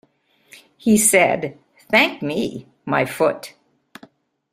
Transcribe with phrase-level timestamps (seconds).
[0.77, 1.59] He said,
[1.91, 3.53] 'Thank me, my foot.